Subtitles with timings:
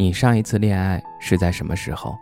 [0.00, 2.16] 你上一次恋爱是在什么时候？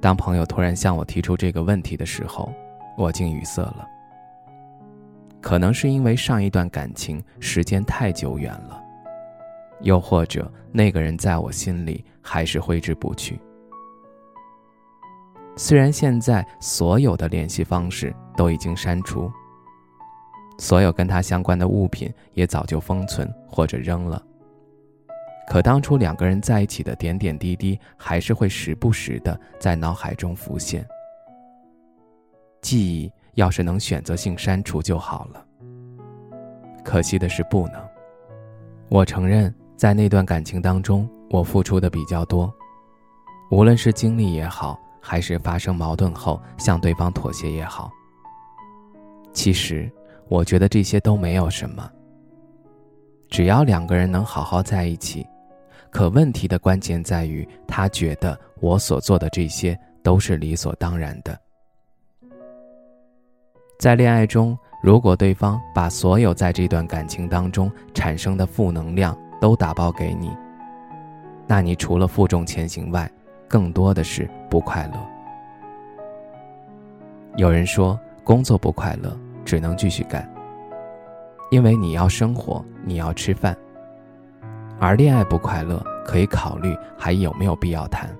[0.00, 2.52] 当朋友突然向我提出这个问题的时候，
[2.98, 3.86] 我竟语塞了。
[5.40, 8.82] 可能是因为上一段感情时间太久远了，
[9.82, 13.38] 又或者那个人在我心里还是挥之不去。
[15.54, 19.30] 虽然现在所有的联系方式都已经删除，
[20.58, 24.20] 所有跟他相关的物品也早就封存或者扔了。
[25.48, 30.86] 可当初两个人在一起的点点滴滴，还是会时不时的在脑海中浮现。
[32.60, 35.44] 记忆要是能选择性删除就好了。
[36.84, 37.82] 可惜的是不能。
[38.88, 42.52] 我承认，在那段感情当中，我付出的比较多，
[43.50, 47.90] 无论是精力也好，还是发生矛盾后向对方妥协也好。
[49.32, 49.90] 其实，
[50.28, 51.90] 我觉得这些都没有什么。
[53.28, 55.26] 只要两个人能好好在一起。
[55.92, 61.38] 可问题的关键在于，他觉得我所做的这些都是理所当然的。
[63.78, 70.30] 在恋爱中，如果对方把所有在这段感情当中产生的负能量都打包给你，
[71.46, 73.10] 那你除了负重前行外，
[73.46, 74.94] 更多的是不快乐。
[77.36, 80.26] 有人说，工作不快乐，只能继续干，
[81.50, 83.54] 因为你要生活，你要吃饭。
[84.82, 88.10] 而恋爱不快乐，可以考虑还有没有必要谈。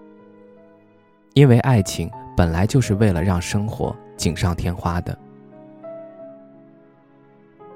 [1.34, 5.18] 因为爱情本来就是为了让生活锦上添花的。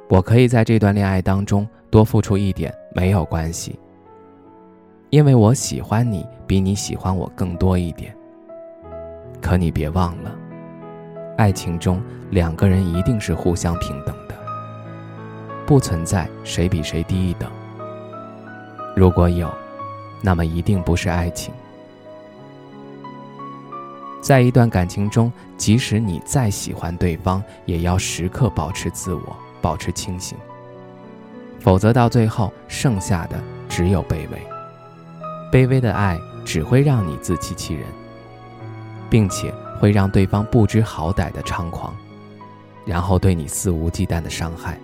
[0.08, 3.76] 我可以在这段恋爱当中多付出一点没有关系，
[5.10, 8.16] 因为我喜欢你比你喜欢我更多一点。
[9.42, 10.32] 可你别忘了，
[11.36, 14.36] 爱情中两个人一定是互相平等的，
[15.66, 17.50] 不存在谁比谁低一等。
[18.96, 19.52] 如果有，
[20.22, 21.52] 那么一定不是爱情。
[24.22, 30.38] 在一段感情中，即使你再喜欢对方，也要时刻保持自我，保持清醒。
[31.60, 34.42] 否则到最后，剩下的只有卑微。
[35.52, 37.84] 卑微的爱只会让你自欺欺人，
[39.10, 41.94] 并且会让对方不知好歹的猖狂，
[42.86, 44.80] 然后对你肆无忌惮的伤害。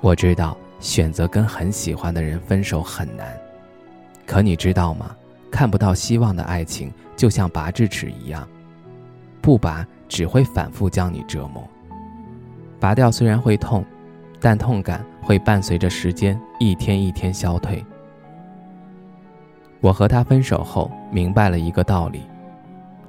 [0.00, 0.56] 我知道。
[0.78, 3.26] 选择跟很喜欢的人分手很难，
[4.26, 5.16] 可你知道吗？
[5.50, 8.46] 看不到希望的爱情就像拔智齿一样，
[9.40, 11.66] 不拔只会反复将你折磨。
[12.78, 13.82] 拔掉虽然会痛，
[14.38, 17.82] 但痛感会伴随着时间一天一天消退。
[19.80, 22.22] 我和他分手后，明白了一个道理：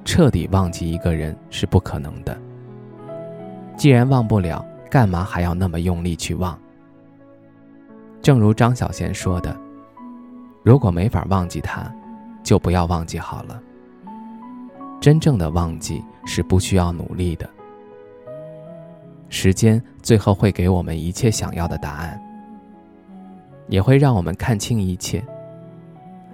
[0.05, 2.37] 彻底忘记一个人是不可能的。
[3.75, 6.57] 既然忘不了，干嘛还要那么用力去忘？
[8.27, 9.57] 正如张小娴说的
[10.61, 11.89] ：“如果没法忘记他，
[12.43, 13.57] 就不要忘记好了。
[14.99, 17.49] 真正的忘记是不需要努力的。
[19.29, 22.21] 时间最后会给我们一切想要的答案，
[23.69, 25.23] 也会让我们看清一切。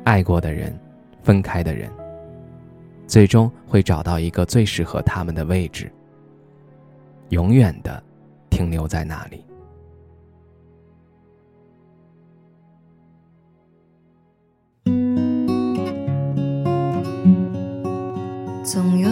[0.04, 0.75] 爱过的人，
[1.22, 1.92] 分开的人，
[3.06, 5.94] 最终会找到一个最适合他们的位置，
[7.30, 8.02] 永远的
[8.50, 9.46] 停留在那里。”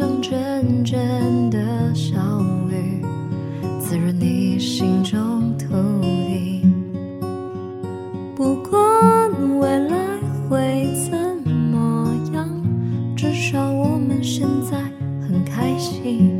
[0.00, 2.16] 成阵阵的小
[2.70, 3.04] 雨，
[3.78, 5.66] 滋润你心中土
[6.00, 6.62] 地。
[8.34, 10.18] 不管未来
[10.48, 11.12] 会怎
[11.44, 12.48] 么样，
[13.14, 14.78] 至少我们现在
[15.20, 16.39] 很开心。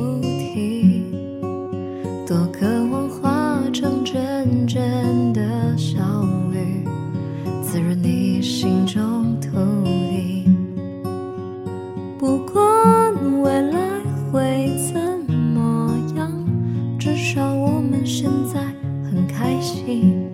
[19.21, 20.27] 很开心。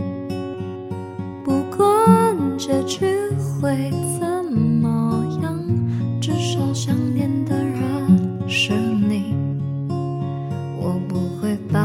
[1.44, 3.06] 不管结局
[3.60, 5.60] 会怎么样，
[6.22, 9.36] 至少想念的人是你。
[10.80, 11.80] 我不会把